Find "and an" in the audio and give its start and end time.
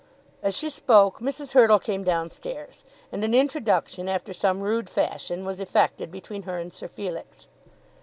3.11-3.35